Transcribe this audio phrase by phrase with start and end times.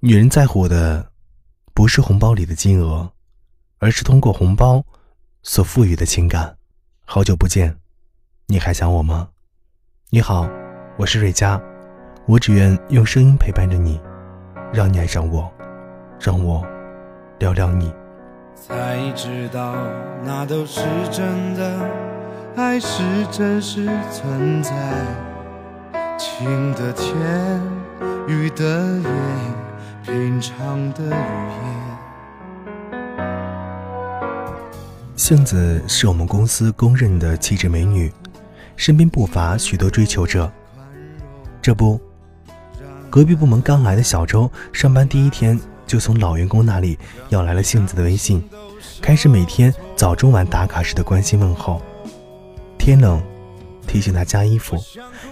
[0.00, 1.10] 女人在乎的
[1.74, 3.10] 不是红包里的金额，
[3.78, 4.84] 而是通过红包
[5.42, 6.56] 所赋予的情感。
[7.04, 7.76] 好久不见，
[8.46, 9.30] 你还想我吗？
[10.10, 10.48] 你好，
[10.98, 11.60] 我是瑞佳，
[12.26, 14.00] 我只愿用声音陪伴着你，
[14.72, 15.52] 让你爱上我，
[16.20, 16.64] 让我
[17.40, 17.92] 聊聊你。
[18.54, 19.74] 才知道
[20.24, 20.80] 那都是
[21.10, 21.90] 真的，
[22.54, 23.02] 爱是
[23.32, 24.70] 真实存在，
[26.16, 27.60] 晴的天，
[28.28, 29.67] 雨的夜。
[30.08, 31.18] 平常的语言。
[35.14, 38.10] 杏子是我们公司公认的气质美女，
[38.74, 40.50] 身边不乏许多追求者。
[41.60, 42.00] 这不，
[43.10, 46.98] 隔壁部门刚来的小周，上班第一天就从老员工那里
[47.28, 48.42] 要来了杏子的微信，
[49.02, 51.82] 开始每天早中晚打卡时的关心问候。
[52.78, 53.22] 天冷，
[53.86, 54.78] 提醒他加衣服；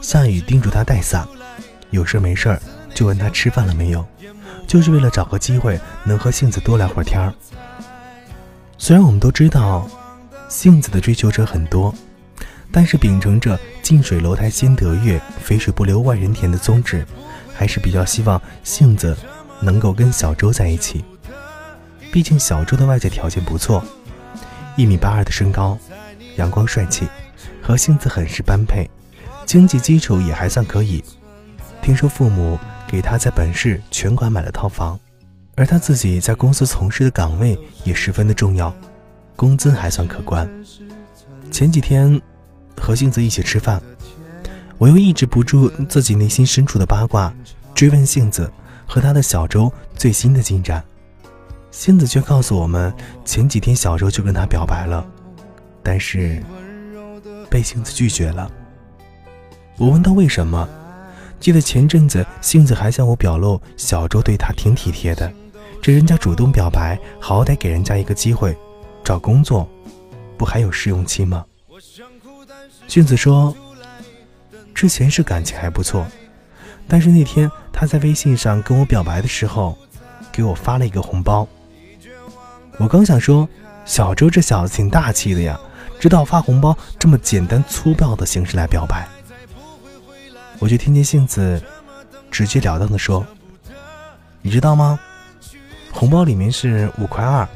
[0.00, 1.26] 下雨，叮嘱他带伞；
[1.90, 2.56] 有事没事
[2.94, 4.06] 就问他吃饭了没有。
[4.70, 7.34] 就是为了找个机会能和杏子多聊会儿天儿。
[8.78, 9.90] 虽然我们都知道，
[10.48, 11.92] 杏子的追求者很多，
[12.70, 17.04] 但是秉承着“近水楼台先得月，肥水不流外人田”的宗旨，
[17.52, 19.16] 还是比较希望杏子
[19.58, 21.04] 能够跟小周在一起。
[22.12, 23.84] 毕竟小周的外在条件不错，
[24.76, 25.76] 一米八二的身高，
[26.36, 27.08] 阳光帅气，
[27.60, 28.88] 和杏子很是般配，
[29.44, 31.02] 经济基础也还算可以。
[31.82, 32.56] 听说父母。
[32.90, 34.98] 给他在本市全款买了套房，
[35.54, 38.74] 而他自己在公司从事的岗位也十分的重要，
[39.36, 40.48] 工资还算可观。
[41.52, 42.20] 前几天
[42.76, 43.80] 和杏子一起吃饭，
[44.76, 47.32] 我又抑制不住自己内心深处的八卦，
[47.76, 48.52] 追问杏子
[48.88, 50.82] 和他的小周最新的进展。
[51.70, 52.92] 杏子却告诉我们，
[53.24, 55.06] 前几天小周就跟他表白了，
[55.80, 56.42] 但是
[57.48, 58.50] 被杏子拒绝了。
[59.76, 60.68] 我问他为什么。
[61.40, 65.32] 记得前阵子，杏子还向我表露小周对她挺体贴的，
[65.80, 68.54] 这人家主动表白，好歹给人家一个机会。
[69.02, 69.66] 找工作，
[70.36, 71.44] 不还有试用期吗？
[72.86, 73.56] 杏子说，
[74.74, 76.06] 之前是感情还不错，
[76.86, 79.76] 但是那天他在微信上跟我表白的时候，
[80.30, 81.48] 给我发了一个红包。
[82.76, 83.48] 我刚想说，
[83.86, 85.58] 小周这小子挺大气的呀，
[85.98, 89.08] 知道发红包这么简单粗暴的形式来表白。
[90.60, 91.60] 我就听见杏子
[92.30, 93.26] 直截了当的说
[94.42, 95.00] ：“你知道吗？
[95.90, 97.48] 红包里面是五块二。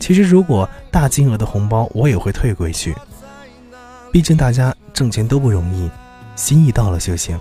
[0.00, 2.94] 其实如果大金额的红包，我也会退回去。
[4.12, 5.88] 毕竟大家挣钱都不容易，
[6.34, 7.38] 心意到了就行。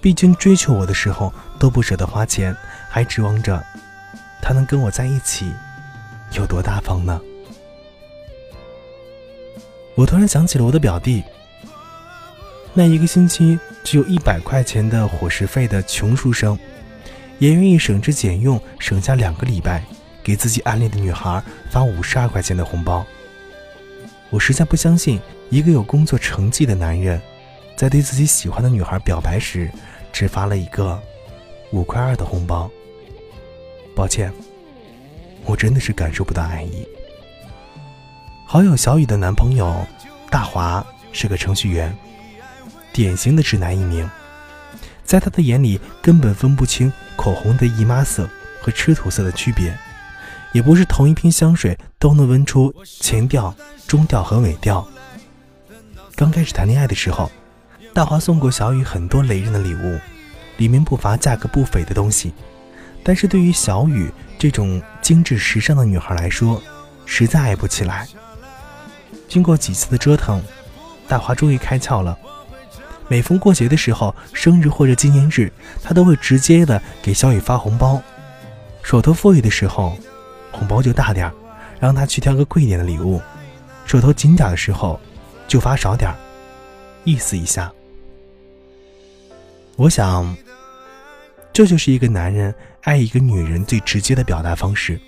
[0.00, 2.56] 毕竟追求我的时候都不舍得花钱，
[2.88, 3.62] 还指望着
[4.40, 5.52] 他能跟我在一起，
[6.32, 7.20] 有多大方呢？”
[9.94, 11.22] 我突然想起了我的表弟。
[12.74, 16.58] 那一个星期只有一百块钱的伙食费的穷书生，
[17.38, 19.84] 也愿意省吃俭用，省下两个礼拜，
[20.22, 23.04] 给自己暗恋的女孩发五十二块钱的红包。
[24.30, 27.20] 我实在不相信，一个有工作成绩的男人，
[27.76, 29.70] 在对自己喜欢的女孩表白时，
[30.10, 30.98] 只发了一个
[31.72, 32.70] 五块二的红包。
[33.94, 34.32] 抱歉，
[35.44, 36.88] 我真的是感受不到爱意。
[38.46, 39.86] 好友小雨的男朋友
[40.30, 40.82] 大华
[41.12, 41.94] 是个程序员。
[42.92, 44.08] 典型的直男一名，
[45.04, 48.28] 在他的眼里根本分不清口红的姨妈色
[48.60, 49.76] 和吃土色的区别，
[50.52, 53.54] 也不是同一瓶香水都能闻出前调、
[53.86, 54.86] 中调和尾调。
[56.14, 57.30] 刚开始谈恋爱的时候，
[57.94, 59.98] 大华送过小雨很多雷人的礼物，
[60.58, 62.32] 里面不乏价格不菲的东西，
[63.02, 66.62] 但是对于小雨这种精致时尚的女孩来说，
[67.06, 68.06] 实在爱不起来。
[69.28, 70.42] 经过几次的折腾，
[71.08, 72.16] 大华终于开窍了。
[73.12, 75.52] 每逢过节的时候，生日或者纪念日，
[75.82, 78.00] 他都会直接的给小雨发红包。
[78.82, 79.98] 手头富裕的时候，
[80.50, 81.32] 红包就大点儿，
[81.78, 83.20] 让他去挑个贵点的礼物；
[83.84, 84.98] 手头紧点的时候，
[85.46, 86.16] 就发少点儿，
[87.04, 87.70] 意思一下。
[89.76, 90.34] 我想，
[91.52, 92.54] 这就是一个男人
[92.84, 94.98] 爱一个女人最直接的表达方式。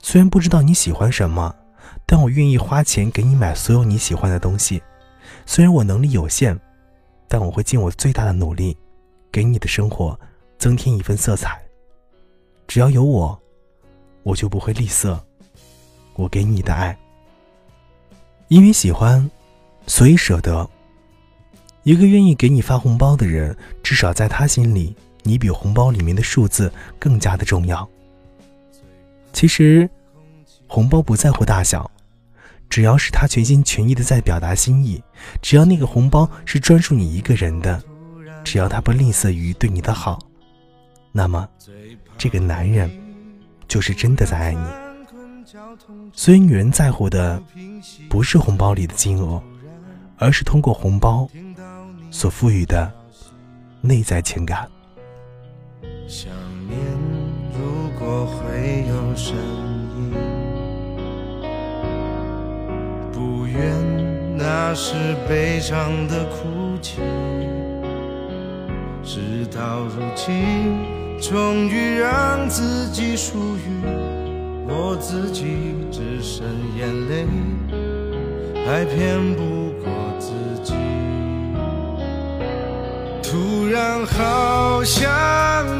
[0.00, 1.54] 虽然不知道你喜欢什么，
[2.04, 4.82] 但我愿意花钱给你买所有你喜欢的东西。
[5.46, 6.58] 虽然我能力有限。
[7.32, 8.76] 但我会尽我最大的努力，
[9.32, 10.20] 给你的生活
[10.58, 11.58] 增添一份色彩。
[12.68, 13.40] 只要有我，
[14.22, 15.18] 我就不会吝啬
[16.12, 16.94] 我给你的爱。
[18.48, 19.30] 因为喜欢，
[19.86, 20.68] 所以舍得。
[21.84, 27.88] 一个愿意给你发红包的人，至少在他心里，你比红包里面的数字更加的重要。
[29.32, 29.88] 其实，
[30.66, 31.90] 红包不在乎大小。
[32.72, 34.98] 只要是他全心全意的在表达心意，
[35.42, 37.78] 只要那个红包是专属你一个人的，
[38.42, 40.18] 只要他不吝啬于对你的好，
[41.12, 41.46] 那么
[42.16, 42.90] 这个男人
[43.68, 44.64] 就是真的在爱你。
[46.14, 47.42] 所以，女人在乎的
[48.08, 49.38] 不是红包里的金额，
[50.16, 51.28] 而是通过红包
[52.10, 52.90] 所赋予的
[53.82, 54.66] 内在情感。
[56.08, 56.30] 想
[56.66, 56.78] 念
[57.52, 60.31] 如果会有声音，
[64.74, 64.94] 是
[65.28, 67.00] 悲伤的哭泣。
[69.04, 69.20] 事
[69.54, 70.78] 到如今，
[71.20, 73.82] 终于让自己属于。
[74.74, 76.46] 我自己只剩
[76.78, 77.26] 眼泪，
[78.64, 80.32] 还骗不过自
[80.62, 80.72] 己。
[83.22, 85.10] 突然好想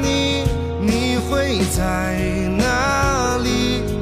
[0.03, 0.45] 你，
[0.81, 2.19] 你会在
[2.59, 4.02] 哪里？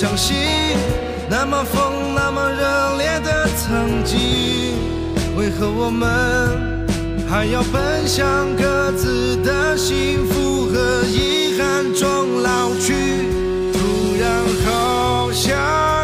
[0.00, 0.36] 相信
[1.28, 4.16] 那么疯、那么热烈的曾经，
[5.36, 6.86] 为何我们
[7.28, 12.94] 还要奔向各自的幸福和遗憾中老去？
[13.72, 15.97] 突然好想。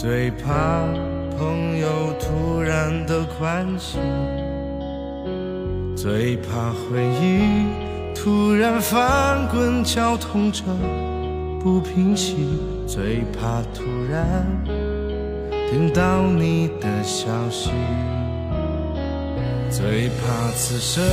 [0.00, 0.86] 最怕
[1.36, 4.00] 朋友突然的关心，
[5.94, 7.66] 最怕回忆
[8.14, 10.62] 突然翻滚绞痛着
[11.62, 12.34] 不平息，
[12.86, 14.46] 最怕突然
[15.70, 17.68] 听到你的消息，
[19.70, 21.04] 最怕此生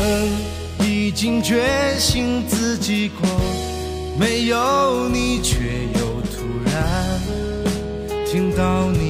[0.80, 1.62] 已经决
[2.00, 3.28] 心自己过，
[4.18, 5.67] 没有你却
[8.38, 9.07] 听到你。